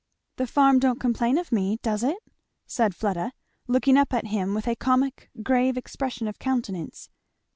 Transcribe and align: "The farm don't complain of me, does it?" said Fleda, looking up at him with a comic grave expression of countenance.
"The 0.37 0.47
farm 0.47 0.79
don't 0.79 0.99
complain 0.99 1.37
of 1.37 1.51
me, 1.51 1.77
does 1.83 2.01
it?" 2.03 2.17
said 2.65 2.95
Fleda, 2.95 3.33
looking 3.67 3.97
up 3.97 4.15
at 4.15 4.25
him 4.25 4.55
with 4.55 4.67
a 4.67 4.75
comic 4.75 5.29
grave 5.43 5.77
expression 5.77 6.27
of 6.27 6.39
countenance. 6.39 7.11